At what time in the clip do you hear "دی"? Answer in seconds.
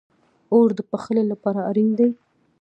1.99-2.09